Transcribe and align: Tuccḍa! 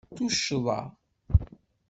Tuccḍa! 0.15 0.81